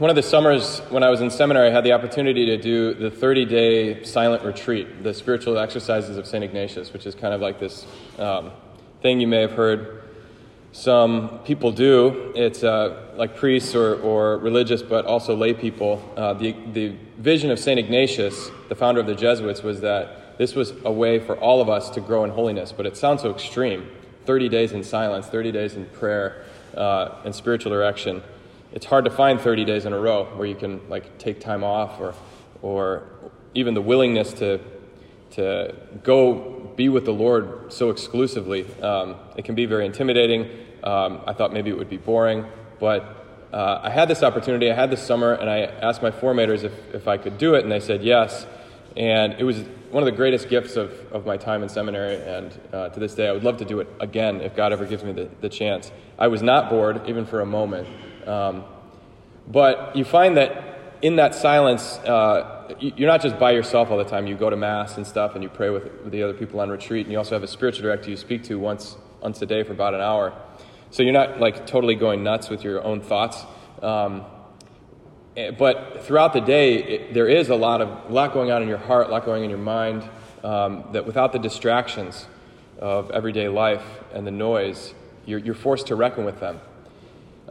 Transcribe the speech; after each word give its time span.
one 0.00 0.08
of 0.08 0.16
the 0.16 0.22
summers 0.22 0.78
when 0.88 1.02
I 1.02 1.10
was 1.10 1.20
in 1.20 1.28
seminary, 1.28 1.68
I 1.68 1.72
had 1.72 1.84
the 1.84 1.92
opportunity 1.92 2.46
to 2.46 2.56
do 2.56 2.94
the 2.94 3.10
30 3.10 3.44
day 3.44 4.02
silent 4.02 4.42
retreat, 4.42 5.02
the 5.02 5.12
spiritual 5.12 5.58
exercises 5.58 6.16
of 6.16 6.26
St. 6.26 6.42
Ignatius, 6.42 6.94
which 6.94 7.04
is 7.04 7.14
kind 7.14 7.34
of 7.34 7.42
like 7.42 7.60
this 7.60 7.86
um, 8.18 8.50
thing 9.02 9.20
you 9.20 9.26
may 9.26 9.42
have 9.42 9.52
heard 9.52 10.04
some 10.72 11.40
people 11.40 11.70
do. 11.70 12.32
It's 12.34 12.64
uh, 12.64 13.12
like 13.16 13.36
priests 13.36 13.74
or, 13.74 14.00
or 14.00 14.38
religious, 14.38 14.80
but 14.80 15.04
also 15.04 15.36
lay 15.36 15.52
people. 15.52 16.02
Uh, 16.16 16.32
the, 16.32 16.56
the 16.72 16.96
vision 17.18 17.50
of 17.50 17.58
St. 17.58 17.78
Ignatius, 17.78 18.50
the 18.70 18.74
founder 18.74 19.02
of 19.02 19.06
the 19.06 19.14
Jesuits, 19.14 19.62
was 19.62 19.82
that 19.82 20.38
this 20.38 20.54
was 20.54 20.72
a 20.86 20.90
way 20.90 21.18
for 21.18 21.36
all 21.36 21.60
of 21.60 21.68
us 21.68 21.90
to 21.90 22.00
grow 22.00 22.24
in 22.24 22.30
holiness, 22.30 22.72
but 22.72 22.86
it 22.86 22.96
sounds 22.96 23.20
so 23.20 23.30
extreme 23.30 23.86
30 24.24 24.48
days 24.48 24.72
in 24.72 24.82
silence, 24.82 25.26
30 25.26 25.52
days 25.52 25.74
in 25.74 25.84
prayer 25.84 26.42
uh, 26.74 27.20
and 27.22 27.34
spiritual 27.34 27.70
direction 27.70 28.22
it's 28.72 28.86
hard 28.86 29.04
to 29.04 29.10
find 29.10 29.40
30 29.40 29.64
days 29.64 29.84
in 29.84 29.92
a 29.92 29.98
row 29.98 30.24
where 30.36 30.46
you 30.46 30.54
can 30.54 30.88
like 30.88 31.18
take 31.18 31.40
time 31.40 31.64
off 31.64 32.00
or 32.00 32.14
or 32.62 33.04
even 33.54 33.74
the 33.74 33.80
willingness 33.80 34.32
to 34.34 34.60
to 35.32 35.74
go 36.02 36.72
be 36.76 36.88
with 36.88 37.04
the 37.04 37.12
Lord 37.12 37.72
so 37.72 37.90
exclusively. 37.90 38.66
Um, 38.82 39.16
it 39.36 39.44
can 39.44 39.54
be 39.54 39.66
very 39.66 39.86
intimidating. 39.86 40.48
Um, 40.82 41.20
I 41.26 41.32
thought 41.34 41.52
maybe 41.52 41.70
it 41.70 41.78
would 41.78 41.90
be 41.90 41.98
boring, 41.98 42.46
but 42.78 43.48
uh, 43.52 43.80
I 43.82 43.90
had 43.90 44.08
this 44.08 44.22
opportunity. 44.22 44.70
I 44.70 44.74
had 44.74 44.90
this 44.90 45.02
summer, 45.02 45.32
and 45.32 45.48
I 45.48 45.60
asked 45.60 46.02
my 46.02 46.10
formators 46.10 46.64
if, 46.64 46.72
if 46.94 47.08
I 47.08 47.16
could 47.16 47.38
do 47.38 47.54
it, 47.54 47.62
and 47.62 47.70
they 47.70 47.80
said 47.80 48.02
yes. 48.02 48.46
And 48.96 49.34
it 49.34 49.44
was 49.44 49.58
one 49.90 50.02
of 50.02 50.06
the 50.06 50.16
greatest 50.16 50.48
gifts 50.48 50.76
of, 50.76 50.92
of 51.12 51.26
my 51.26 51.36
time 51.36 51.62
in 51.62 51.68
seminary, 51.68 52.16
and 52.16 52.58
uh, 52.72 52.88
to 52.90 53.00
this 53.00 53.14
day, 53.14 53.28
I 53.28 53.32
would 53.32 53.44
love 53.44 53.58
to 53.58 53.64
do 53.64 53.80
it 53.80 53.88
again 54.00 54.40
if 54.40 54.54
God 54.56 54.72
ever 54.72 54.84
gives 54.84 55.04
me 55.04 55.12
the, 55.12 55.28
the 55.40 55.48
chance. 55.48 55.90
I 56.18 56.28
was 56.28 56.42
not 56.42 56.70
bored, 56.70 57.08
even 57.08 57.26
for 57.26 57.40
a 57.40 57.46
moment. 57.46 57.88
Um, 58.26 58.64
but 59.48 59.96
you 59.96 60.04
find 60.04 60.36
that 60.36 60.70
in 61.02 61.16
that 61.16 61.34
silence, 61.34 61.96
uh, 61.98 62.74
you're 62.78 63.08
not 63.08 63.22
just 63.22 63.38
by 63.38 63.52
yourself 63.52 63.90
all 63.90 63.98
the 63.98 64.04
time. 64.04 64.26
You 64.26 64.36
go 64.36 64.50
to 64.50 64.56
Mass 64.56 64.96
and 64.96 65.06
stuff, 65.06 65.34
and 65.34 65.42
you 65.42 65.48
pray 65.48 65.70
with, 65.70 65.84
with 66.02 66.12
the 66.12 66.22
other 66.22 66.34
people 66.34 66.60
on 66.60 66.68
retreat, 66.68 67.06
and 67.06 67.12
you 67.12 67.18
also 67.18 67.34
have 67.34 67.42
a 67.42 67.48
spiritual 67.48 67.82
director 67.82 68.10
you 68.10 68.16
speak 68.16 68.44
to 68.44 68.58
once, 68.58 68.96
once 69.20 69.40
a 69.42 69.46
day 69.46 69.62
for 69.62 69.72
about 69.72 69.94
an 69.94 70.00
hour. 70.00 70.32
So 70.90 71.02
you're 71.02 71.12
not 71.12 71.40
like 71.40 71.66
totally 71.66 71.94
going 71.94 72.22
nuts 72.22 72.48
with 72.48 72.64
your 72.64 72.82
own 72.82 73.00
thoughts. 73.00 73.44
Um, 73.80 74.24
eh, 75.36 75.52
but 75.52 76.04
throughout 76.04 76.32
the 76.32 76.40
day, 76.40 76.74
it, 76.74 77.14
there 77.14 77.28
is 77.28 77.48
a 77.48 77.56
lot 77.56 77.80
of 77.80 78.10
a 78.10 78.12
lot 78.12 78.32
going 78.32 78.50
on 78.50 78.62
in 78.62 78.68
your 78.68 78.78
heart, 78.78 79.08
a 79.08 79.10
lot 79.10 79.24
going 79.24 79.38
on 79.38 79.44
in 79.44 79.50
your 79.50 79.58
mind. 79.58 80.08
Um, 80.42 80.84
that 80.92 81.06
without 81.06 81.32
the 81.32 81.38
distractions 81.38 82.26
of 82.78 83.10
everyday 83.10 83.48
life 83.48 83.84
and 84.14 84.26
the 84.26 84.30
noise, 84.30 84.94
you're, 85.26 85.38
you're 85.38 85.54
forced 85.54 85.88
to 85.88 85.94
reckon 85.94 86.24
with 86.24 86.40
them. 86.40 86.60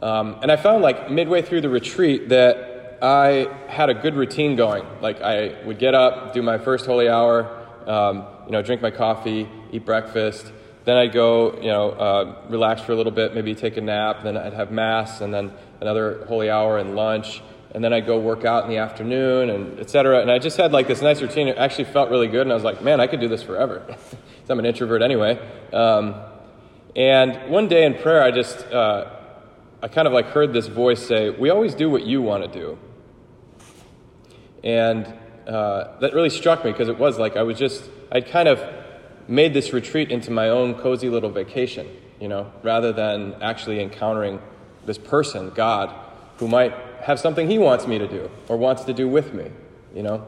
Um, 0.02 0.38
and 0.42 0.50
I 0.50 0.56
found 0.56 0.82
like 0.82 1.10
midway 1.10 1.42
through 1.42 1.60
the 1.60 1.68
retreat 1.68 2.30
that 2.30 2.98
I 3.02 3.48
had 3.68 3.90
a 3.90 3.94
good 3.94 4.14
routine 4.14 4.56
going. 4.56 4.84
Like 5.00 5.20
I 5.20 5.62
would 5.64 5.78
get 5.78 5.94
up, 5.94 6.32
do 6.34 6.42
my 6.42 6.58
first 6.58 6.86
holy 6.86 7.08
hour, 7.08 7.58
um, 7.86 8.26
you 8.46 8.52
know, 8.52 8.62
drink 8.62 8.82
my 8.82 8.90
coffee, 8.90 9.48
eat 9.72 9.84
breakfast. 9.84 10.52
Then 10.84 10.96
I'd 10.96 11.12
go, 11.12 11.54
you 11.60 11.68
know, 11.68 11.90
uh, 11.90 12.42
relax 12.48 12.80
for 12.82 12.92
a 12.92 12.96
little 12.96 13.12
bit, 13.12 13.34
maybe 13.34 13.54
take 13.54 13.76
a 13.76 13.80
nap. 13.80 14.22
Then 14.22 14.36
I'd 14.36 14.54
have 14.54 14.70
mass, 14.70 15.20
and 15.20 15.32
then 15.32 15.52
another 15.80 16.24
holy 16.26 16.50
hour 16.50 16.78
and 16.78 16.96
lunch. 16.96 17.42
And 17.72 17.84
then 17.84 17.92
I'd 17.92 18.06
go 18.06 18.18
work 18.18 18.44
out 18.44 18.64
in 18.64 18.70
the 18.70 18.78
afternoon, 18.78 19.50
and 19.50 19.78
etc. 19.78 20.20
And 20.20 20.30
I 20.30 20.38
just 20.38 20.56
had 20.56 20.72
like 20.72 20.88
this 20.88 21.02
nice 21.02 21.20
routine. 21.20 21.48
It 21.48 21.58
actually 21.58 21.84
felt 21.84 22.10
really 22.10 22.28
good, 22.28 22.42
and 22.42 22.50
I 22.50 22.54
was 22.54 22.64
like, 22.64 22.82
man, 22.82 22.98
I 22.98 23.06
could 23.06 23.20
do 23.20 23.28
this 23.28 23.42
forever. 23.42 23.96
I'm 24.48 24.58
an 24.58 24.66
introvert 24.66 25.00
anyway. 25.00 25.38
Um, 25.72 26.16
and 26.96 27.50
one 27.50 27.68
day 27.68 27.84
in 27.86 27.94
prayer, 27.94 28.20
I 28.20 28.32
just 28.32 28.60
uh, 28.72 29.19
I 29.82 29.88
kind 29.88 30.06
of 30.06 30.12
like 30.12 30.26
heard 30.26 30.52
this 30.52 30.66
voice 30.66 31.04
say, 31.06 31.30
We 31.30 31.50
always 31.50 31.74
do 31.74 31.88
what 31.88 32.04
you 32.04 32.20
want 32.22 32.50
to 32.50 32.58
do. 32.58 32.78
And 34.62 35.06
uh, 35.46 35.98
that 36.00 36.12
really 36.12 36.30
struck 36.30 36.64
me 36.64 36.72
because 36.72 36.88
it 36.88 36.98
was 36.98 37.18
like 37.18 37.36
I 37.36 37.42
was 37.42 37.58
just, 37.58 37.88
I'd 38.12 38.28
kind 38.28 38.48
of 38.48 38.62
made 39.26 39.54
this 39.54 39.72
retreat 39.72 40.10
into 40.10 40.30
my 40.30 40.48
own 40.48 40.74
cozy 40.74 41.08
little 41.08 41.30
vacation, 41.30 41.88
you 42.20 42.28
know, 42.28 42.52
rather 42.62 42.92
than 42.92 43.34
actually 43.40 43.80
encountering 43.80 44.40
this 44.84 44.98
person, 44.98 45.50
God, 45.50 45.94
who 46.38 46.48
might 46.48 46.74
have 47.02 47.18
something 47.18 47.48
he 47.48 47.58
wants 47.58 47.86
me 47.86 47.98
to 47.98 48.06
do 48.06 48.30
or 48.48 48.56
wants 48.56 48.84
to 48.84 48.92
do 48.92 49.08
with 49.08 49.32
me, 49.32 49.50
you 49.94 50.02
know. 50.02 50.26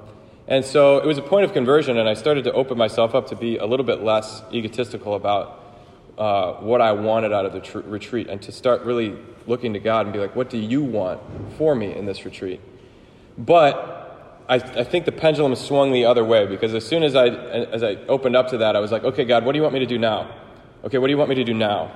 And 0.48 0.64
so 0.64 0.98
it 0.98 1.06
was 1.06 1.18
a 1.18 1.22
point 1.22 1.44
of 1.44 1.52
conversion, 1.52 1.98
and 1.98 2.08
I 2.08 2.14
started 2.14 2.44
to 2.44 2.52
open 2.52 2.76
myself 2.76 3.14
up 3.14 3.28
to 3.28 3.36
be 3.36 3.58
a 3.58 3.66
little 3.66 3.86
bit 3.86 4.02
less 4.02 4.42
egotistical 4.52 5.14
about 5.14 5.61
uh, 6.18 6.54
what 6.54 6.80
I 6.80 6.92
wanted 6.92 7.32
out 7.32 7.46
of 7.46 7.52
the 7.52 7.60
tr- 7.60 7.78
retreat 7.78 8.28
and 8.28 8.40
to 8.42 8.52
start 8.52 8.82
really 8.82 9.16
looking 9.46 9.72
to 9.72 9.78
God 9.78 10.06
and 10.06 10.12
be 10.12 10.18
like, 10.18 10.36
what 10.36 10.50
do 10.50 10.58
you 10.58 10.82
want 10.82 11.20
for 11.56 11.74
me 11.74 11.94
in 11.94 12.06
this 12.06 12.24
retreat? 12.24 12.60
But 13.38 14.44
I, 14.48 14.56
I 14.56 14.84
think 14.84 15.04
the 15.04 15.12
pendulum 15.12 15.54
swung 15.54 15.92
the 15.92 16.04
other 16.04 16.24
way 16.24 16.46
because 16.46 16.74
as 16.74 16.86
soon 16.86 17.02
as 17.02 17.16
I, 17.16 17.28
as 17.28 17.82
I 17.82 17.94
opened 18.08 18.36
up 18.36 18.48
to 18.48 18.58
that, 18.58 18.76
I 18.76 18.80
was 18.80 18.92
like, 18.92 19.04
okay, 19.04 19.24
God, 19.24 19.44
what 19.44 19.52
do 19.52 19.58
you 19.58 19.62
want 19.62 19.74
me 19.74 19.80
to 19.80 19.86
do 19.86 19.98
now? 19.98 20.34
Okay, 20.84 20.98
what 20.98 21.06
do 21.06 21.12
you 21.12 21.18
want 21.18 21.30
me 21.30 21.36
to 21.36 21.44
do 21.44 21.54
now? 21.54 21.92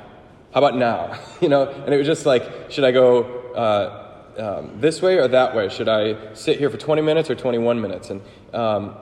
How 0.52 0.64
about 0.64 0.76
now? 0.76 1.18
you 1.40 1.48
know, 1.48 1.68
and 1.68 1.92
it 1.92 1.98
was 1.98 2.06
just 2.06 2.24
like, 2.24 2.70
should 2.70 2.84
I 2.84 2.92
go 2.92 3.24
uh, 3.54 4.02
um, 4.38 4.80
this 4.80 5.02
way 5.02 5.18
or 5.18 5.28
that 5.28 5.54
way? 5.54 5.68
Should 5.68 5.88
I 5.88 6.34
sit 6.34 6.58
here 6.58 6.70
for 6.70 6.76
20 6.76 7.02
minutes 7.02 7.30
or 7.30 7.34
21 7.34 7.80
minutes? 7.80 8.10
And 8.10 8.22
um, 8.54 8.96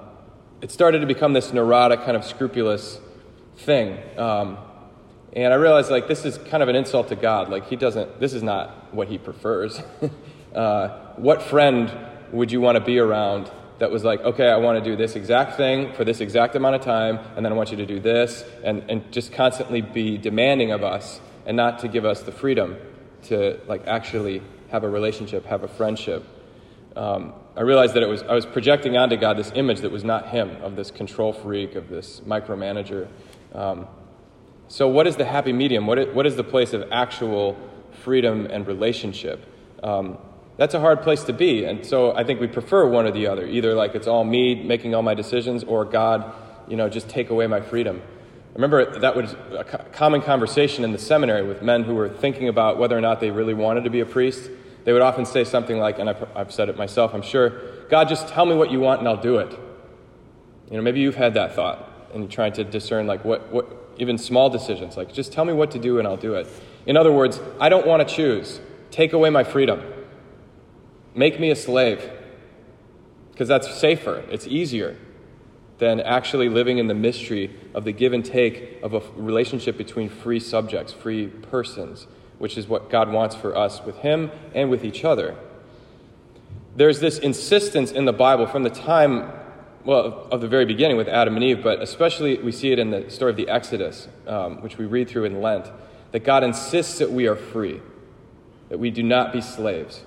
it 0.61 0.71
started 0.71 1.01
to 1.01 1.07
become 1.07 1.33
this 1.33 1.53
neurotic, 1.53 2.01
kind 2.01 2.17
of 2.17 2.25
scrupulous 2.25 2.99
thing. 3.57 3.99
Um, 4.19 4.59
and 5.35 5.53
I 5.53 5.57
realized 5.57 5.91
like 5.91 6.07
this 6.07 6.25
is 6.25 6.39
kind 6.39 6.63
of 6.63 6.69
an 6.69 6.77
insult 6.77 7.09
to 7.09 7.17
God. 7.17 7.49
Like 7.49 7.69
he 7.69 7.77
doesn't, 7.77 8.21
this 8.21 8.33
is 8.35 8.43
not 8.43 8.95
what 8.95 9.09
he 9.09 9.19
prefers. 9.19 9.81
uh, 10.55 10.89
what 11.17 11.43
friend 11.43 11.93
would 12.33 12.53
you 12.53 12.61
want 12.61 12.77
to 12.77 12.85
be 12.85 12.99
around 12.99 13.51
that 13.79 13.91
was 13.91 14.05
like, 14.05 14.21
okay, 14.21 14.49
I 14.49 14.57
want 14.57 14.83
to 14.83 14.91
do 14.91 14.97
this 14.97 15.17
exact 15.17 15.57
thing 15.57 15.93
for 15.95 16.05
this 16.05 16.21
exact 16.21 16.55
amount 16.55 16.77
of 16.77 16.83
time, 16.83 17.19
and 17.37 17.45
then 17.45 17.53
I 17.53 17.57
want 17.57 17.71
you 17.73 17.77
to 17.79 17.87
do 17.87 17.99
this, 17.99 18.45
and, 18.63 18.85
and 18.89 19.11
just 19.13 19.33
constantly 19.33 19.81
be 19.81 20.17
demanding 20.17 20.71
of 20.71 20.85
us 20.85 21.21
and 21.45 21.57
not 21.57 21.81
to 21.81 21.89
give 21.89 22.05
us 22.05 22.23
the 22.23 22.33
freedom 22.33 22.77
to 23.25 23.59
like 23.67 23.87
actually 23.87 24.43
have 24.71 24.85
a 24.85 24.89
relationship, 24.89 25.45
have 25.47 25.65
a 25.65 25.69
friendship. 25.69 26.25
Um, 26.97 27.33
I 27.57 27.63
realized 27.63 27.95
that 27.95 28.03
it 28.03 28.09
was, 28.09 28.23
I 28.23 28.35
was 28.35 28.47
projecting 28.47 28.97
onto 28.97 29.17
God 29.17 29.37
this 29.37 29.51
image 29.55 29.81
that 29.81 29.91
was 29.91 30.05
not 30.05 30.29
Him, 30.29 30.51
of 30.63 30.77
this 30.77 30.91
control 30.91 31.33
freak, 31.33 31.75
of 31.75 31.89
this 31.89 32.21
micromanager. 32.21 33.09
Um, 33.53 33.89
so, 34.75 34.89
what 34.89 35.07
is 35.07 35.15
the 35.15 35.25
happy 35.25 35.53
medium? 35.53 35.87
What 35.87 36.01
is, 36.01 36.13
what 36.13 36.27
is 36.27 36.35
the 36.35 36.43
place 36.43 36.73
of 36.73 36.89
actual 36.91 37.57
freedom 38.03 38.47
and 38.47 38.67
relationship? 38.67 39.47
Um, 39.85 40.19
that's 40.57 40.75
a 40.75 40.81
hard 40.81 41.03
place 41.03 41.23
to 41.25 41.33
be. 41.33 41.65
And 41.65 41.87
so 41.87 42.13
I 42.13 42.25
think 42.25 42.41
we 42.41 42.49
prefer 42.49 42.85
one 42.89 43.07
or 43.07 43.13
the 43.13 43.29
other. 43.29 43.47
Either 43.47 43.73
like 43.75 43.95
it's 43.95 44.09
all 44.09 44.25
me 44.25 44.61
making 44.65 44.93
all 44.93 45.03
my 45.03 45.15
decisions, 45.15 45.63
or 45.63 45.85
God, 45.85 46.35
you 46.67 46.77
know, 46.77 46.89
just 46.89 47.09
take 47.09 47.31
away 47.31 47.47
my 47.47 47.61
freedom. 47.61 48.03
I 48.03 48.55
remember 48.55 48.99
that 48.99 49.15
was 49.15 49.37
a 49.57 49.63
common 49.93 50.23
conversation 50.23 50.83
in 50.83 50.91
the 50.91 50.99
seminary 50.99 51.47
with 51.47 51.63
men 51.63 51.85
who 51.85 51.95
were 51.95 52.09
thinking 52.09 52.49
about 52.49 52.77
whether 52.77 52.99
or 52.99 53.01
not 53.01 53.21
they 53.21 53.31
really 53.31 53.55
wanted 53.55 53.85
to 53.85 53.91
be 53.91 54.01
a 54.01 54.07
priest. 54.07 54.51
They 54.83 54.93
would 54.93 55.03
often 55.03 55.25
say 55.25 55.45
something 55.45 55.79
like, 55.79 56.01
and 56.01 56.11
I've 56.11 56.53
said 56.53 56.69
it 56.69 56.77
myself, 56.77 57.15
I'm 57.15 57.23
sure, 57.23 57.51
God, 57.91 58.09
just 58.09 58.27
tell 58.27 58.45
me 58.45 58.57
what 58.57 58.73
you 58.73 58.81
want 58.81 58.99
and 58.99 59.09
I'll 59.09 59.23
do 59.23 59.37
it. 59.37 59.53
You 60.69 60.79
know, 60.79 60.83
maybe 60.83 60.99
you've 60.99 61.15
had 61.15 61.35
that 61.35 61.55
thought 61.55 62.11
and 62.13 62.29
trying 62.29 62.55
to 62.55 62.65
discern, 62.65 63.07
like, 63.07 63.25
what, 63.25 63.53
what, 63.53 63.84
even 63.99 64.19
small 64.19 64.51
decisions, 64.51 64.97
like 64.97 65.13
just 65.13 65.33
tell 65.33 65.45
me 65.45 65.53
what 65.53 65.71
to 65.73 65.79
do 65.79 65.99
and 65.99 66.07
I'll 66.07 66.17
do 66.17 66.35
it. 66.35 66.47
In 66.87 66.97
other 66.97 67.13
words, 67.13 67.41
I 67.61 67.69
don't 67.69 67.87
want 67.87 68.07
to 68.07 68.15
choose. 68.15 68.61
Take 68.91 69.13
away 69.13 69.31
my 69.31 69.45
freedom. 69.45 69.83
Make 71.15 71.41
me 71.41 71.51
a 71.51 71.57
slave. 71.57 72.11
Because 73.33 73.49
that's 73.49 73.73
safer, 73.75 74.25
it's 74.31 74.47
easier 74.47 74.97
than 75.79 76.01
actually 76.01 76.49
living 76.49 76.79
in 76.79 76.87
the 76.87 76.95
mystery 76.95 77.55
of 77.75 77.85
the 77.85 77.93
give 77.93 78.13
and 78.13 78.25
take 78.25 78.79
of 78.83 78.95
a 78.95 79.01
relationship 79.17 79.77
between 79.77 80.09
free 80.09 80.39
subjects, 80.39 80.93
free 80.93 81.27
persons, 81.27 82.07
which 82.39 82.57
is 82.57 82.69
what 82.69 82.91
God 82.91 83.11
wants 83.11 83.35
for 83.35 83.57
us 83.57 83.83
with 83.85 83.97
Him 83.97 84.31
and 84.55 84.71
with 84.71 84.85
each 84.85 85.05
other. 85.05 85.37
There's 86.77 87.01
this 87.01 87.19
insistence 87.19 87.91
in 87.91 88.05
the 88.05 88.13
Bible 88.13 88.47
from 88.47 88.63
the 88.63 88.71
time 88.71 89.31
well, 89.85 90.27
of 90.31 90.41
the 90.41 90.49
very 90.49 90.65
beginning 90.65 90.97
with 90.97 91.09
Adam 91.09 91.35
and 91.35 91.45
Eve, 91.45 91.63
but 91.63 91.83
especially 91.83 92.39
we 92.39 92.53
see 92.53 92.73
it 92.73 92.79
in 92.79 92.91
the 92.91 93.11
story 93.11 93.31
of 93.31 93.37
the 93.37 93.49
Exodus, 93.49 94.09
um, 94.27 94.63
which 94.63 94.79
we 94.79 94.87
read 94.87 95.09
through 95.09 95.25
in 95.25 95.43
Lent, 95.43 95.71
that 96.13 96.25
God 96.25 96.43
insists 96.43 96.99
that 96.99 97.11
we 97.11 97.27
are 97.27 97.37
free, 97.37 97.81
that 98.71 98.79
we 98.79 98.91
do 98.91 99.03
not 99.03 99.33
be 99.33 99.41
slaves. 99.41 100.05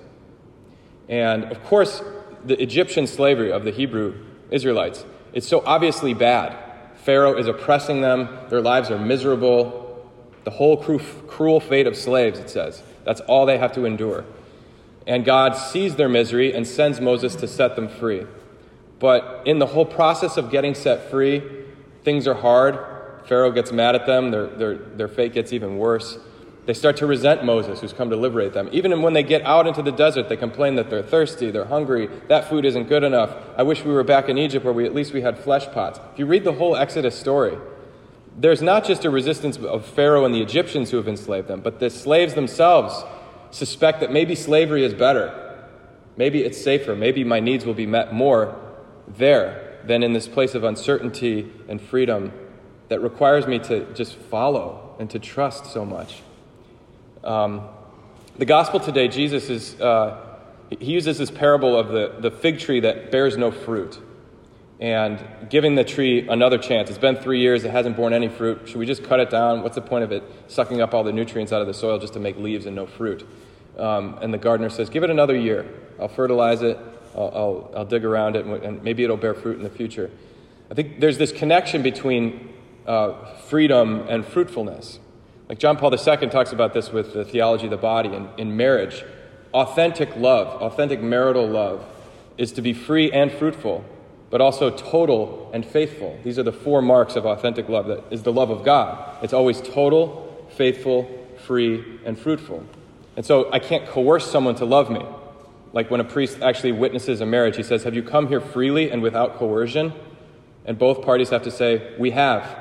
And 1.08 1.44
of 1.44 1.62
course, 1.64 2.02
the 2.44 2.60
Egyptian 2.60 3.06
slavery 3.06 3.52
of 3.52 3.64
the 3.64 3.70
Hebrew 3.70 4.24
Israelites, 4.50 5.04
it's 5.32 5.46
so 5.46 5.62
obviously 5.64 6.12
bad. 6.12 6.56
Pharaoh 6.96 7.38
is 7.38 7.46
oppressing 7.46 8.00
them, 8.00 8.28
their 8.48 8.60
lives 8.60 8.90
are 8.90 8.98
miserable. 8.98 9.84
The 10.44 10.50
whole 10.50 10.78
cruel 10.78 11.60
fate 11.60 11.86
of 11.86 11.94
slaves, 11.94 12.38
it 12.38 12.48
says. 12.48 12.82
That's 13.04 13.20
all 13.22 13.44
they 13.44 13.58
have 13.58 13.72
to 13.74 13.84
endure. 13.84 14.24
And 15.06 15.24
God 15.24 15.56
sees 15.56 15.96
their 15.96 16.08
misery 16.08 16.54
and 16.54 16.66
sends 16.66 17.00
Moses 17.00 17.36
to 17.36 17.46
set 17.46 17.76
them 17.76 17.88
free. 17.88 18.26
But 18.98 19.42
in 19.44 19.58
the 19.58 19.66
whole 19.66 19.84
process 19.84 20.36
of 20.36 20.50
getting 20.50 20.74
set 20.74 21.10
free, 21.10 21.42
things 22.02 22.26
are 22.26 22.34
hard. 22.34 22.78
Pharaoh 23.26 23.52
gets 23.52 23.70
mad 23.72 23.94
at 23.94 24.06
them, 24.06 24.30
their, 24.30 24.46
their, 24.46 24.74
their 24.74 25.08
fate 25.08 25.34
gets 25.34 25.52
even 25.52 25.78
worse. 25.78 26.18
They 26.66 26.74
start 26.74 26.98
to 26.98 27.06
resent 27.06 27.44
Moses, 27.44 27.80
who's 27.80 27.92
come 27.92 28.10
to 28.10 28.16
liberate 28.16 28.52
them. 28.52 28.68
Even 28.72 29.00
when 29.00 29.14
they 29.14 29.22
get 29.22 29.42
out 29.42 29.66
into 29.66 29.82
the 29.82 29.92
desert, 29.92 30.28
they 30.28 30.36
complain 30.36 30.74
that 30.74 30.90
they're 30.90 31.02
thirsty, 31.02 31.50
they're 31.50 31.64
hungry, 31.64 32.08
that 32.28 32.48
food 32.48 32.64
isn't 32.64 32.88
good 32.88 33.04
enough. 33.04 33.34
I 33.56 33.62
wish 33.62 33.84
we 33.84 33.92
were 33.92 34.04
back 34.04 34.28
in 34.28 34.36
Egypt 34.36 34.64
where 34.64 34.74
we, 34.74 34.84
at 34.84 34.94
least 34.94 35.12
we 35.14 35.22
had 35.22 35.38
flesh 35.38 35.66
pots. 35.68 35.98
If 36.12 36.18
you 36.18 36.26
read 36.26 36.44
the 36.44 36.52
whole 36.52 36.76
Exodus 36.76 37.18
story, 37.18 37.56
there's 38.36 38.60
not 38.60 38.84
just 38.84 39.04
a 39.04 39.10
resistance 39.10 39.56
of 39.56 39.86
Pharaoh 39.86 40.24
and 40.24 40.34
the 40.34 40.42
Egyptians 40.42 40.90
who 40.90 40.98
have 40.98 41.08
enslaved 41.08 41.48
them, 41.48 41.60
but 41.60 41.80
the 41.80 41.90
slaves 41.90 42.34
themselves 42.34 43.02
suspect 43.50 44.00
that 44.00 44.12
maybe 44.12 44.34
slavery 44.34 44.84
is 44.84 44.92
better. 44.92 45.66
Maybe 46.16 46.42
it's 46.42 46.60
safer. 46.60 46.94
Maybe 46.94 47.24
my 47.24 47.40
needs 47.40 47.64
will 47.64 47.74
be 47.74 47.86
met 47.86 48.12
more 48.12 48.67
there 49.16 49.78
than 49.84 50.02
in 50.02 50.12
this 50.12 50.28
place 50.28 50.54
of 50.54 50.64
uncertainty 50.64 51.50
and 51.68 51.80
freedom 51.80 52.32
that 52.88 53.00
requires 53.00 53.46
me 53.46 53.58
to 53.58 53.92
just 53.94 54.16
follow 54.16 54.96
and 54.98 55.10
to 55.10 55.18
trust 55.18 55.66
so 55.66 55.84
much. 55.84 56.22
Um, 57.24 57.68
the 58.36 58.44
gospel 58.44 58.80
today, 58.80 59.08
Jesus 59.08 59.50
is, 59.50 59.80
uh, 59.80 60.24
he 60.70 60.92
uses 60.92 61.18
this 61.18 61.30
parable 61.30 61.76
of 61.76 61.88
the, 61.88 62.16
the 62.20 62.30
fig 62.30 62.58
tree 62.58 62.80
that 62.80 63.10
bears 63.10 63.36
no 63.36 63.50
fruit 63.50 64.00
and 64.80 65.18
giving 65.50 65.74
the 65.74 65.84
tree 65.84 66.28
another 66.28 66.56
chance. 66.56 66.88
It's 66.88 66.98
been 66.98 67.16
three 67.16 67.40
years, 67.40 67.64
it 67.64 67.70
hasn't 67.70 67.96
borne 67.96 68.12
any 68.12 68.28
fruit. 68.28 68.68
Should 68.68 68.76
we 68.76 68.86
just 68.86 69.02
cut 69.02 69.18
it 69.18 69.28
down? 69.28 69.62
What's 69.62 69.74
the 69.74 69.82
point 69.82 70.04
of 70.04 70.12
it 70.12 70.22
sucking 70.46 70.80
up 70.80 70.94
all 70.94 71.02
the 71.02 71.12
nutrients 71.12 71.52
out 71.52 71.60
of 71.60 71.66
the 71.66 71.74
soil 71.74 71.98
just 71.98 72.12
to 72.12 72.20
make 72.20 72.36
leaves 72.36 72.66
and 72.66 72.76
no 72.76 72.86
fruit? 72.86 73.26
Um, 73.76 74.18
and 74.22 74.32
the 74.32 74.38
gardener 74.38 74.70
says, 74.70 74.88
Give 74.88 75.02
it 75.02 75.10
another 75.10 75.36
year. 75.36 75.66
I'll 76.00 76.08
fertilize 76.08 76.62
it, 76.62 76.78
I'll, 77.14 77.32
I'll, 77.34 77.72
I'll 77.78 77.84
dig 77.84 78.04
around 78.04 78.36
it, 78.36 78.44
and 78.44 78.82
maybe 78.82 79.04
it'll 79.04 79.16
bear 79.16 79.34
fruit 79.34 79.56
in 79.56 79.62
the 79.62 79.70
future. 79.70 80.10
I 80.70 80.74
think 80.74 81.00
there's 81.00 81.18
this 81.18 81.32
connection 81.32 81.82
between 81.82 82.54
uh, 82.86 83.34
freedom 83.48 84.06
and 84.08 84.24
fruitfulness. 84.24 84.98
Like 85.48 85.58
John 85.58 85.76
Paul 85.76 85.92
II 85.92 86.28
talks 86.28 86.52
about 86.52 86.74
this 86.74 86.92
with 86.92 87.14
the 87.14 87.24
theology 87.24 87.64
of 87.64 87.70
the 87.70 87.76
body 87.76 88.10
and 88.10 88.28
in 88.38 88.56
marriage. 88.56 89.04
Authentic 89.54 90.14
love, 90.16 90.60
authentic 90.60 91.00
marital 91.00 91.46
love, 91.48 91.84
is 92.36 92.52
to 92.52 92.62
be 92.62 92.74
free 92.74 93.10
and 93.10 93.32
fruitful, 93.32 93.84
but 94.30 94.42
also 94.42 94.70
total 94.70 95.50
and 95.54 95.64
faithful. 95.64 96.18
These 96.22 96.38
are 96.38 96.42
the 96.42 96.52
four 96.52 96.82
marks 96.82 97.16
of 97.16 97.24
authentic 97.24 97.68
love 97.68 97.86
that 97.86 98.04
is 98.10 98.22
the 98.22 98.32
love 98.32 98.50
of 98.50 98.62
God. 98.62 99.16
It's 99.22 99.32
always 99.32 99.62
total, 99.62 100.46
faithful, 100.50 101.08
free, 101.46 101.82
and 102.04 102.18
fruitful. 102.18 102.64
And 103.16 103.24
so 103.24 103.50
I 103.50 103.58
can't 103.58 103.86
coerce 103.86 104.30
someone 104.30 104.54
to 104.56 104.66
love 104.66 104.90
me. 104.90 105.04
Like 105.78 105.92
when 105.92 106.00
a 106.00 106.04
priest 106.04 106.42
actually 106.42 106.72
witnesses 106.72 107.20
a 107.20 107.24
marriage, 107.24 107.56
he 107.56 107.62
says, 107.62 107.84
Have 107.84 107.94
you 107.94 108.02
come 108.02 108.26
here 108.26 108.40
freely 108.40 108.90
and 108.90 109.00
without 109.00 109.36
coercion? 109.36 109.92
And 110.64 110.76
both 110.76 111.02
parties 111.02 111.30
have 111.30 111.44
to 111.44 111.52
say, 111.52 111.94
We 112.00 112.10
have. 112.10 112.58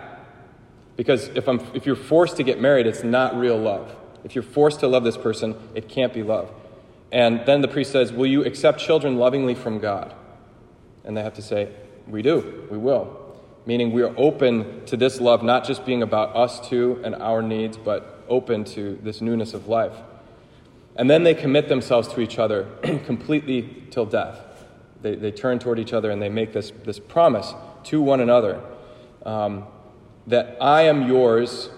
Because 0.96 1.30
if, 1.30 1.50
I'm, 1.50 1.60
if 1.74 1.88
you're 1.88 1.96
forced 1.96 2.38
to 2.38 2.44
get 2.44 2.62
married, 2.62 2.86
it's 2.86 3.04
not 3.04 3.36
real 3.36 3.58
love. 3.58 3.96
If 4.24 4.36
you're 4.36 4.44
forced 4.44 4.82
to 4.82 4.88
love 4.88 5.04
this 5.04 5.18
person, 5.18 5.56
it 5.74 5.90
can't 5.90 6.14
be 6.14 6.22
love. 6.22 6.52
And 7.12 7.44
then 7.48 7.62
the 7.62 7.68
priest 7.68 7.92
says, 7.92 8.14
Will 8.14 8.28
you 8.28 8.46
accept 8.46 8.82
children 8.82 9.18
lovingly 9.18 9.56
from 9.56 9.80
God? 9.80 10.14
And 11.04 11.18
they 11.18 11.24
have 11.24 11.34
to 11.34 11.42
say, 11.42 11.74
We 12.06 12.22
do, 12.22 12.68
we 12.70 12.78
will. 12.78 13.42
Meaning 13.66 13.94
we 13.94 14.04
are 14.04 14.14
open 14.16 14.86
to 14.86 14.96
this 14.96 15.20
love 15.20 15.42
not 15.42 15.66
just 15.66 15.88
being 15.88 16.04
about 16.04 16.36
us 16.36 16.70
two 16.70 17.02
and 17.04 17.16
our 17.16 17.42
needs, 17.42 17.78
but 17.78 18.24
open 18.30 18.64
to 18.76 19.00
this 19.02 19.22
newness 19.22 19.56
of 19.56 19.68
life. 19.68 19.96
And 20.98 21.10
then 21.10 21.24
they 21.24 21.36
commit 21.36 21.70
themselves 21.70 22.08
to 22.10 22.22
each 22.22 22.40
other 22.40 22.64
completely 23.06 23.84
till 23.92 24.06
death. 24.06 24.42
They, 25.02 25.16
they 25.16 25.32
turn 25.32 25.60
toward 25.60 25.80
each 25.80 25.94
other 25.94 26.10
and 26.10 26.22
they 26.22 26.30
make 26.30 26.54
this, 26.54 26.72
this 26.84 27.00
promise 27.00 27.54
to 27.86 28.02
one 28.02 28.20
another. 28.20 28.62
Um, 29.24 29.68
that 30.26 30.58
I 30.60 30.84
am 30.84 31.08
yours 31.08 31.70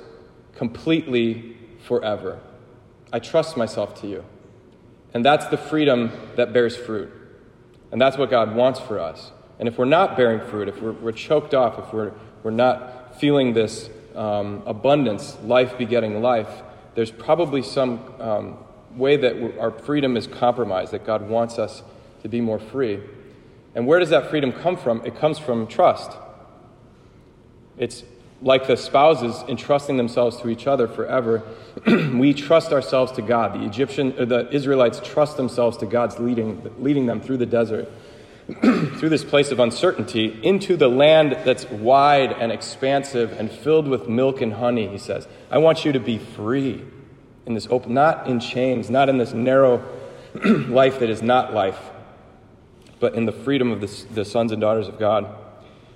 completely 0.56 1.58
forever. 1.86 2.40
I 3.14 3.20
trust 3.20 3.58
myself 3.58 4.00
to 4.02 4.08
you. 4.08 4.26
And 5.14 5.24
that's 5.24 5.46
the 5.48 5.58
freedom 5.58 6.12
that 6.36 6.54
bears 6.54 6.76
fruit. 6.76 7.12
And 7.92 8.02
that's 8.02 8.18
what 8.18 8.30
God 8.30 8.56
wants 8.56 8.80
for 8.80 9.00
us. 9.00 9.32
And 9.60 9.68
if 9.68 9.78
we're 9.78 9.86
not 9.86 10.16
bearing 10.16 10.40
fruit, 10.40 10.68
if 10.68 10.82
we're, 10.82 10.94
we're 10.94 11.12
choked 11.12 11.54
off, 11.54 11.80
if 11.80 11.94
we're, 11.94 12.14
we're 12.44 12.52
not 12.52 13.20
feeling 13.20 13.54
this 13.54 13.90
um, 14.16 14.64
abundance, 14.66 15.38
life 15.44 15.78
begetting 15.78 16.22
life, 16.22 16.62
there's 16.96 17.12
probably 17.12 17.62
some 17.62 18.00
um, 18.20 18.58
way 19.00 19.18
that 19.18 19.58
our 19.60 19.72
freedom 19.72 20.16
is 20.18 20.28
compromised, 20.28 20.92
that 20.92 21.06
God 21.06 21.28
wants 21.28 21.58
us 21.58 21.82
to 22.22 22.30
be 22.30 22.42
more 22.42 22.60
free. 22.60 23.00
And 23.76 23.88
where 23.88 24.00
does 24.00 24.10
that 24.10 24.30
freedom 24.30 24.52
come 24.52 24.78
from? 24.78 25.06
It 25.06 25.18
comes 25.18 25.40
from 25.40 25.68
trust. 25.68 26.12
It's 27.78 28.04
like 28.42 28.68
the 28.68 28.78
spouses 28.78 29.44
entrusting 29.48 29.98
themselves 29.98 30.38
to 30.42 30.50
each 30.50 30.68
other 30.68 30.88
forever, 30.88 31.44
we 31.86 32.34
trust 32.34 32.72
ourselves 32.72 33.12
to 33.14 33.22
God. 33.22 33.54
The 33.54 33.66
Egyptian, 33.66 34.14
uh, 34.18 34.26
the 34.26 34.50
Israelites 34.54 35.02
trust 35.04 35.38
themselves 35.38 35.78
to 35.78 35.86
God's 35.86 36.20
leading, 36.20 36.70
leading 36.80 37.06
them 37.06 37.22
through 37.22 37.38
the 37.38 37.46
desert, 37.46 37.90
through 38.62 39.10
this 39.10 39.24
place 39.24 39.52
of 39.52 39.60
uncertainty, 39.60 40.40
into 40.42 40.78
the 40.78 40.88
land 40.88 41.38
that's 41.44 41.70
wide 41.70 42.32
and 42.32 42.52
expansive 42.52 43.34
and 43.38 43.52
filled 43.52 43.88
with 43.88 44.08
milk 44.08 44.42
and 44.42 44.54
honey. 44.54 44.88
He 44.88 44.98
says, 44.98 45.28
"I 45.52 45.58
want 45.58 45.84
you 45.84 45.92
to 45.92 46.00
be 46.00 46.18
free 46.18 46.86
in 47.50 47.56
this 47.56 47.68
open, 47.70 47.94
not 47.94 48.28
in 48.28 48.40
chains, 48.40 48.90
not 48.90 49.10
in 49.10 49.18
this 49.18 49.34
narrow 49.34 49.84
life 50.46 51.00
that 51.00 51.10
is 51.10 51.22
not 51.22 51.54
life, 51.54 51.80
but 53.00 53.16
in 53.16 53.26
the 53.26 53.32
freedom 53.34 53.72
of 53.72 53.82
the, 53.82 54.06
the 54.14 54.24
sons 54.24 54.54
and 54.54 54.62
daughters 54.62 54.88
of 54.88 54.98
God." 54.98 55.28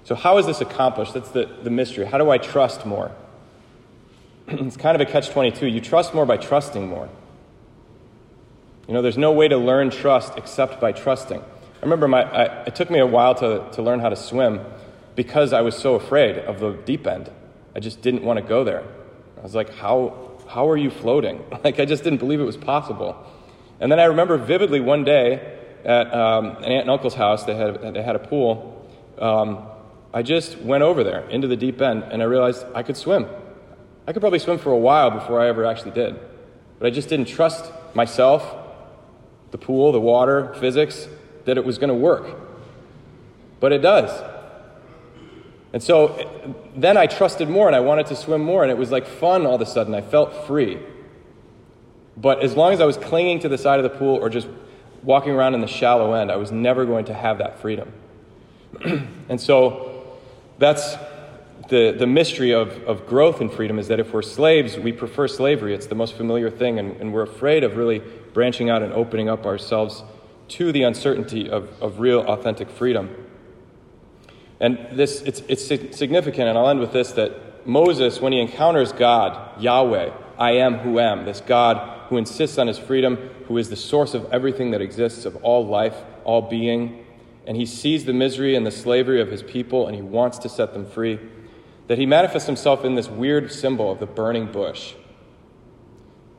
So, 0.03 0.15
how 0.15 0.37
is 0.37 0.45
this 0.45 0.59
accomplished? 0.59 1.13
That's 1.13 1.29
the, 1.29 1.45
the 1.63 1.69
mystery. 1.69 2.05
How 2.05 2.17
do 2.17 2.29
I 2.29 2.37
trust 2.37 2.85
more? 2.85 3.11
it's 4.47 4.75
kind 4.75 4.99
of 4.99 5.07
a 5.07 5.09
catch 5.09 5.29
22. 5.29 5.67
You 5.67 5.79
trust 5.79 6.13
more 6.13 6.25
by 6.25 6.37
trusting 6.37 6.87
more. 6.87 7.07
You 8.87 8.93
know, 8.93 9.01
there's 9.01 9.17
no 9.17 9.31
way 9.31 9.47
to 9.47 9.57
learn 9.57 9.89
trust 9.89 10.33
except 10.37 10.81
by 10.81 10.91
trusting. 10.91 11.39
I 11.39 11.81
remember 11.81 12.07
my, 12.07 12.23
I, 12.23 12.63
it 12.63 12.75
took 12.75 12.89
me 12.89 12.99
a 12.99 13.07
while 13.07 13.33
to, 13.35 13.69
to 13.71 13.81
learn 13.81 14.01
how 14.01 14.09
to 14.09 14.15
swim 14.15 14.59
because 15.15 15.53
I 15.53 15.61
was 15.61 15.77
so 15.77 15.95
afraid 15.95 16.37
of 16.37 16.59
the 16.59 16.71
deep 16.71 17.07
end. 17.07 17.31
I 17.75 17.79
just 17.79 18.01
didn't 18.01 18.23
want 18.23 18.37
to 18.39 18.45
go 18.45 18.63
there. 18.63 18.83
I 19.37 19.41
was 19.41 19.55
like, 19.55 19.73
how, 19.75 20.31
how 20.47 20.69
are 20.69 20.77
you 20.77 20.89
floating? 20.89 21.43
Like, 21.63 21.79
I 21.79 21.85
just 21.85 22.03
didn't 22.03 22.19
believe 22.19 22.39
it 22.39 22.45
was 22.45 22.57
possible. 22.57 23.15
And 23.79 23.91
then 23.91 23.99
I 23.99 24.05
remember 24.05 24.37
vividly 24.37 24.79
one 24.79 25.03
day 25.03 25.59
at 25.85 26.13
um, 26.13 26.57
an 26.57 26.65
aunt 26.65 26.81
and 26.81 26.89
uncle's 26.89 27.13
house, 27.13 27.43
they 27.43 27.55
had, 27.55 27.93
they 27.93 28.01
had 28.01 28.15
a 28.15 28.19
pool. 28.19 28.87
Um, 29.17 29.67
I 30.13 30.21
just 30.21 30.57
went 30.59 30.83
over 30.83 31.03
there 31.03 31.27
into 31.29 31.47
the 31.47 31.55
deep 31.55 31.81
end 31.81 32.03
and 32.03 32.21
I 32.21 32.25
realized 32.25 32.65
I 32.75 32.83
could 32.83 32.97
swim. 32.97 33.27
I 34.05 34.13
could 34.13 34.21
probably 34.21 34.39
swim 34.39 34.57
for 34.57 34.71
a 34.71 34.77
while 34.77 35.09
before 35.11 35.41
I 35.41 35.47
ever 35.47 35.65
actually 35.65 35.91
did. 35.91 36.19
But 36.79 36.87
I 36.87 36.89
just 36.89 37.09
didn't 37.09 37.27
trust 37.27 37.71
myself, 37.95 38.43
the 39.51 39.57
pool, 39.57 39.91
the 39.91 40.01
water, 40.01 40.53
physics, 40.55 41.07
that 41.45 41.57
it 41.57 41.65
was 41.65 41.77
going 41.77 41.89
to 41.89 41.95
work. 41.95 42.37
But 43.59 43.71
it 43.71 43.79
does. 43.79 44.11
And 45.73 45.81
so 45.81 46.61
then 46.75 46.97
I 46.97 47.07
trusted 47.07 47.49
more 47.49 47.67
and 47.67 47.75
I 47.75 47.79
wanted 47.79 48.05
to 48.07 48.15
swim 48.15 48.43
more, 48.43 48.61
and 48.63 48.71
it 48.71 48.77
was 48.77 48.91
like 48.91 49.07
fun 49.07 49.45
all 49.45 49.55
of 49.55 49.61
a 49.61 49.65
sudden. 49.65 49.95
I 49.95 50.01
felt 50.01 50.47
free. 50.47 50.79
But 52.15 52.43
as 52.43 52.55
long 52.55 52.73
as 52.73 52.79
I 52.79 52.85
was 52.85 52.95
clinging 52.95 53.39
to 53.39 53.49
the 53.49 53.57
side 53.57 53.79
of 53.79 53.83
the 53.83 53.97
pool 53.97 54.15
or 54.15 54.29
just 54.29 54.47
walking 55.01 55.31
around 55.31 55.55
in 55.55 55.61
the 55.61 55.67
shallow 55.67 56.13
end, 56.13 56.31
I 56.31 56.35
was 56.35 56.51
never 56.51 56.85
going 56.85 57.05
to 57.05 57.13
have 57.13 57.39
that 57.39 57.59
freedom. 57.59 57.91
and 59.29 59.41
so 59.41 60.17
that's 60.59 60.95
the, 61.69 61.95
the 61.97 62.05
mystery 62.05 62.53
of, 62.53 62.69
of 62.83 63.07
growth 63.07 63.41
and 63.41 63.51
freedom 63.51 63.79
is 63.79 63.87
that 63.87 63.99
if 63.99 64.13
we're 64.13 64.21
slaves, 64.21 64.77
we 64.77 64.91
prefer 64.91 65.27
slavery. 65.27 65.73
It's 65.73 65.87
the 65.87 65.95
most 65.95 66.15
familiar 66.15 66.51
thing, 66.51 66.77
and, 66.77 66.95
and 66.97 67.13
we're 67.13 67.23
afraid 67.23 67.63
of 67.63 67.77
really 67.77 67.99
branching 68.33 68.69
out 68.69 68.83
and 68.83 68.93
opening 68.93 69.27
up 69.27 69.45
ourselves 69.45 70.03
to 70.49 70.71
the 70.71 70.83
uncertainty 70.83 71.49
of, 71.49 71.69
of 71.81 71.99
real, 71.99 72.19
authentic 72.21 72.69
freedom. 72.69 73.15
And 74.63 74.87
this, 74.93 75.21
it's, 75.23 75.41
it's 75.49 75.65
significant, 75.65 76.47
and 76.47 76.57
I'll 76.57 76.69
end 76.69 76.79
with 76.79 76.93
this 76.93 77.11
that 77.11 77.67
Moses, 77.67 78.21
when 78.21 78.31
he 78.31 78.39
encounters 78.39 78.93
God, 78.93 79.61
Yahweh, 79.61 80.13
I 80.39 80.51
am 80.51 80.75
who 80.75 81.01
am, 81.01 81.25
this 81.25 81.41
God 81.41 82.07
who 82.07 82.15
insists 82.15 82.57
on 82.57 82.67
his 82.67 82.79
freedom, 82.79 83.17
who 83.47 83.57
is 83.57 83.69
the 83.69 83.75
source 83.75 84.13
of 84.13 84.31
everything 84.31 84.71
that 84.71 84.79
exists, 84.79 85.25
of 85.25 85.35
all 85.43 85.67
life, 85.67 85.95
all 86.23 86.41
being, 86.41 87.05
and 87.45 87.57
he 87.57 87.65
sees 87.65 88.05
the 88.05 88.13
misery 88.13 88.55
and 88.55 88.65
the 88.65 88.71
slavery 88.71 89.19
of 89.19 89.29
his 89.29 89.43
people 89.43 89.85
and 89.87 89.97
he 89.97 90.01
wants 90.01 90.37
to 90.39 90.47
set 90.47 90.71
them 90.71 90.85
free, 90.85 91.19
that 91.87 91.97
he 91.97 92.05
manifests 92.05 92.47
himself 92.47 92.85
in 92.85 92.95
this 92.95 93.09
weird 93.09 93.51
symbol 93.51 93.91
of 93.91 93.99
the 93.99 94.05
burning 94.05 94.49
bush. 94.49 94.93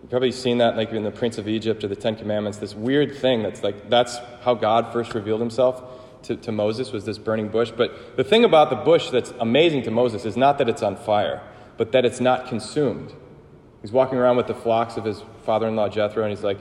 You've 0.00 0.08
probably 0.08 0.32
seen 0.32 0.56
that 0.58 0.78
like 0.78 0.92
in 0.92 1.02
the 1.02 1.10
Prince 1.10 1.36
of 1.36 1.46
Egypt 1.46 1.84
or 1.84 1.88
the 1.88 1.96
Ten 1.96 2.16
Commandments, 2.16 2.56
this 2.56 2.74
weird 2.74 3.14
thing 3.18 3.42
that's 3.42 3.62
like 3.62 3.90
that's 3.90 4.16
how 4.40 4.54
God 4.54 4.94
first 4.94 5.12
revealed 5.12 5.40
himself 5.40 5.82
to, 6.24 6.36
to 6.36 6.52
Moses 6.52 6.92
was 6.92 7.04
this 7.04 7.18
burning 7.18 7.48
bush. 7.48 7.70
But 7.70 8.16
the 8.16 8.24
thing 8.24 8.44
about 8.44 8.70
the 8.70 8.76
bush 8.76 9.10
that's 9.10 9.32
amazing 9.40 9.82
to 9.84 9.90
Moses 9.90 10.24
is 10.24 10.36
not 10.36 10.58
that 10.58 10.68
it's 10.68 10.82
on 10.82 10.96
fire, 10.96 11.42
but 11.76 11.92
that 11.92 12.04
it's 12.04 12.20
not 12.20 12.48
consumed. 12.48 13.12
He's 13.82 13.92
walking 13.92 14.18
around 14.18 14.36
with 14.36 14.46
the 14.46 14.54
flocks 14.54 14.96
of 14.96 15.04
his 15.04 15.22
father 15.44 15.68
in 15.68 15.76
law 15.76 15.88
Jethro, 15.88 16.22
and 16.22 16.30
he's 16.30 16.44
like, 16.44 16.58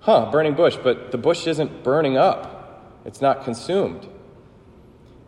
huh, 0.00 0.30
burning 0.30 0.54
bush, 0.54 0.76
but 0.82 1.10
the 1.12 1.18
bush 1.18 1.46
isn't 1.46 1.82
burning 1.82 2.16
up 2.16 2.54
it's 3.04 3.20
not 3.20 3.44
consumed. 3.44 4.08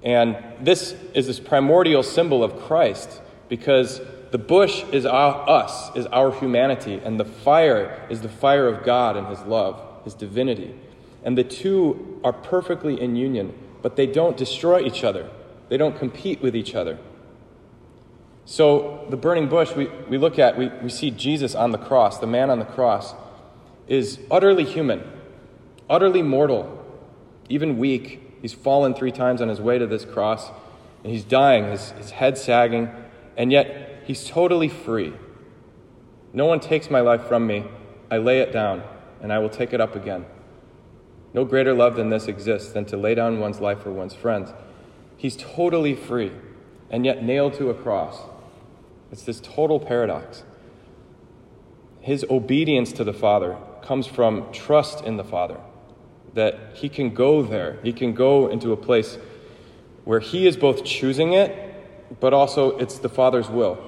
And 0.03 0.37
this 0.61 0.95
is 1.15 1.27
this 1.27 1.41
primordial 1.41 2.03
symbol 2.03 2.43
of 2.43 2.59
Christ 2.63 3.21
because 3.49 4.01
the 4.31 4.39
bush 4.39 4.85
is 4.93 5.07
our, 5.07 5.49
us, 5.49 5.95
is 5.95 6.07
our 6.07 6.33
humanity, 6.33 7.01
and 7.03 7.19
the 7.19 7.25
fire 7.25 8.07
is 8.11 8.23
the 8.23 8.29
fire 8.29 8.67
of 8.67 8.85
God 8.85 9.17
and 9.17 9.27
His 9.29 9.41
love, 9.43 9.81
His 10.05 10.15
divinity. 10.15 10.75
And 11.27 11.37
the 11.37 11.43
two 11.43 12.21
are 12.23 12.33
perfectly 12.33 12.99
in 13.01 13.17
union, 13.17 13.53
but 13.83 13.97
they 13.97 14.07
don't 14.07 14.37
destroy 14.37 14.81
each 14.81 15.03
other, 15.03 15.29
they 15.69 15.77
don't 15.77 15.99
compete 15.99 16.41
with 16.41 16.55
each 16.55 16.75
other. 16.75 16.99
So, 18.49 19.05
the 19.11 19.17
burning 19.17 19.49
bush 19.49 19.75
we, 19.75 19.89
we 20.09 20.19
look 20.19 20.39
at, 20.39 20.57
we, 20.57 20.69
we 20.81 20.89
see 20.89 21.11
Jesus 21.11 21.57
on 21.57 21.73
the 21.73 21.79
cross, 21.79 22.19
the 22.19 22.29
man 22.29 22.49
on 22.49 22.61
the 22.61 22.65
cross, 22.65 23.13
is 23.89 24.21
utterly 24.31 24.63
human, 24.63 25.03
utterly 25.91 26.23
mortal, 26.23 26.85
even 27.49 27.77
weak. 27.77 28.39
He's 28.41 28.53
fallen 28.55 28.95
three 28.95 29.11
times 29.11 29.43
on 29.43 29.49
his 29.49 29.61
way 29.61 29.79
to 29.81 29.87
this 29.89 30.05
cross, 30.05 30.49
and 31.03 31.13
he's 31.13 31.25
dying, 31.25 31.65
his, 31.73 31.91
his 31.93 32.13
head 32.13 32.39
sagging, 32.39 32.89
and 33.37 33.51
yet 33.51 34.03
he's 34.05 34.29
totally 34.29 34.69
free. 34.69 35.13
No 36.33 36.47
one 36.47 36.61
takes 36.61 36.89
my 36.89 37.01
life 37.01 37.23
from 37.23 37.49
me. 37.49 37.65
I 38.13 38.19
lay 38.19 38.39
it 38.39 38.53
down, 38.53 38.85
and 39.21 39.33
I 39.33 39.41
will 39.41 39.51
take 39.51 39.73
it 39.73 39.81
up 39.81 39.97
again. 39.97 40.25
No 41.37 41.45
greater 41.45 41.75
love 41.75 41.97
than 41.97 42.09
this 42.09 42.29
exists 42.29 42.73
than 42.73 42.87
to 42.87 42.97
lay 42.97 43.15
down 43.15 43.41
one's 43.41 43.61
life 43.61 43.83
for 43.83 43.93
one's 43.93 44.15
friends. 44.15 44.55
He's 45.19 45.37
totally 45.37 45.95
free, 45.95 46.33
and 46.91 47.05
yet 47.05 47.23
nailed 47.23 47.53
to 47.55 47.69
a 47.69 47.75
cross. 47.75 48.19
It's 49.13 49.23
this 49.23 49.39
total 49.41 49.79
paradox. 49.79 50.45
His 52.01 52.25
obedience 52.31 52.91
to 52.95 53.05
the 53.05 53.13
Father 53.13 53.59
comes 53.83 54.07
from 54.07 54.51
trust 54.51 55.05
in 55.05 55.19
the 55.19 55.25
Father, 55.25 55.61
that 56.33 56.59
he 56.73 56.89
can 56.89 57.13
go 57.13 57.43
there, 57.43 57.81
he 57.83 57.93
can 57.93 58.15
go 58.15 58.49
into 58.49 58.73
a 58.73 58.77
place 58.77 59.19
where 60.05 60.21
he 60.21 60.47
is 60.47 60.57
both 60.57 60.85
choosing 60.85 61.35
it, 61.35 61.55
but 62.19 62.33
also 62.33 62.79
it's 62.79 62.99
the 62.99 63.11
Father's 63.11 63.51
will. 63.51 63.79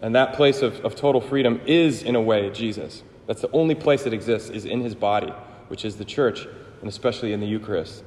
And 0.00 0.14
that 0.14 0.32
place 0.32 0.62
of, 0.62 0.80
of 0.86 0.96
total 0.96 1.20
freedom 1.20 1.60
is, 1.66 2.02
in 2.02 2.16
a 2.16 2.22
way, 2.22 2.48
Jesus. 2.48 3.02
That's 3.26 3.42
the 3.42 3.50
only 3.50 3.74
place 3.74 4.04
that 4.04 4.14
exists, 4.14 4.48
is 4.48 4.64
in 4.64 4.80
his 4.80 4.94
body, 4.94 5.34
which 5.70 5.84
is 5.84 5.96
the 5.96 6.04
church, 6.04 6.48
and 6.80 6.88
especially 6.88 7.32
in 7.32 7.38
the 7.38 7.46
Eucharist. 7.46 8.02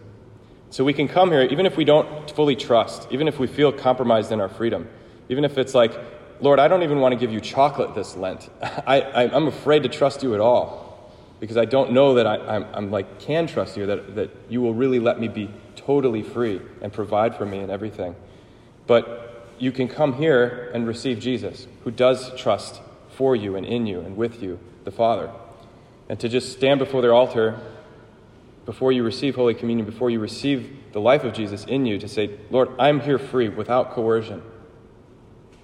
So 0.70 0.84
we 0.84 0.91
can 0.91 1.08
come 1.08 1.32
here, 1.32 1.43
even 1.43 1.65
if 1.65 1.77
we 1.77 1.86
don't 1.86 2.29
fully 2.32 2.58
trust, 2.58 3.08
even 3.10 3.29
if 3.29 3.39
we 3.39 3.48
feel 3.48 3.72
compromised 3.72 4.34
in 4.34 4.41
our 4.41 4.50
freedom, 4.50 4.89
even 5.29 5.46
if 5.46 5.58
it's 5.58 5.74
like, 5.74 5.98
Lord, 6.41 6.60
I 6.60 6.67
don't 6.67 6.84
even 6.84 7.00
want 7.00 7.13
to 7.13 7.17
give 7.17 7.32
you 7.32 7.39
chocolate 7.39 7.96
this 7.96 8.17
Lent. 8.17 8.50
I, 8.62 9.29
am 9.32 9.48
afraid 9.48 9.84
to 9.84 9.89
trust 9.89 10.24
you 10.24 10.34
at 10.34 10.41
all 10.41 11.13
because 11.39 11.55
I 11.55 11.63
don't 11.63 11.93
know 11.93 12.15
that 12.15 12.27
I, 12.27 12.36
I'm, 12.36 12.65
I'm 12.74 12.91
like, 12.91 13.20
can 13.20 13.48
trust 13.48 13.77
you, 13.77 13.86
that, 13.86 14.15
that 14.15 14.32
you 14.50 14.62
will 14.62 14.74
really 14.74 15.00
let 15.00 15.20
me 15.20 15.29
be 15.29 15.50
totally 15.77 16.22
free 16.22 16.60
and 16.82 16.91
provide 16.91 17.36
for 17.38 17.46
me 17.46 17.60
and 17.60 17.72
everything. 17.72 18.15
But 18.88 19.53
you 19.58 19.72
can 19.72 19.88
come 19.88 20.13
here 20.13 20.70
and 20.74 20.86
receive 20.86 21.20
Jesus, 21.20 21.67
who 21.86 21.91
does 21.91 22.36
trust 22.36 22.82
for 23.10 23.36
you 23.36 23.55
and 23.55 23.65
in 23.65 23.86
you 23.86 24.01
and 24.01 24.17
with 24.17 24.43
you, 24.43 24.60
the 24.84 24.91
Father. 24.91 25.32
And 26.10 26.19
to 26.19 26.29
just 26.29 26.51
stand 26.51 26.79
before 26.79 27.01
their 27.01 27.13
altar 27.13 27.60
before 28.65 28.91
you 28.91 29.03
receive 29.03 29.36
Holy 29.36 29.53
Communion, 29.53 29.86
before 29.86 30.10
you 30.10 30.19
receive 30.19 30.72
the 30.93 31.01
life 31.01 31.24
of 31.24 31.33
Jesus 31.33 31.65
in 31.65 31.86
you, 31.86 32.00
to 32.00 32.07
say, 32.07 32.38
Lord, 32.50 32.69
I'm 32.79 33.01
here 33.01 33.19
free 33.19 33.50
without 33.50 33.91
coercion. 33.91 34.41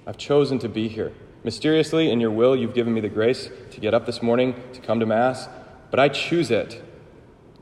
I've 0.05 0.17
chosen 0.17 0.59
to 0.59 0.69
be 0.69 0.87
here. 0.87 1.13
Mysteriously, 1.43 2.11
in 2.11 2.19
your 2.19 2.31
will, 2.31 2.55
you've 2.55 2.73
given 2.73 2.93
me 2.93 2.99
the 2.99 3.09
grace 3.09 3.49
to 3.71 3.79
get 3.79 3.93
up 3.93 4.05
this 4.05 4.21
morning, 4.21 4.61
to 4.73 4.81
come 4.81 4.99
to 4.99 5.05
Mass, 5.05 5.47
but 5.91 5.99
I 5.99 6.09
choose 6.09 6.51
it. 6.51 6.83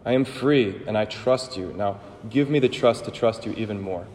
I 0.04 0.14
am 0.14 0.26
free 0.26 0.82
and 0.88 0.98
I 0.98 1.06
trust 1.06 1.58
you. 1.58 1.74
Now, 1.74 2.00
give 2.30 2.50
me 2.50 2.60
the 2.60 2.70
trust 2.70 3.06
to 3.06 3.12
trust 3.12 3.46
you 3.46 3.54
even 3.54 3.80
more. 3.80 4.08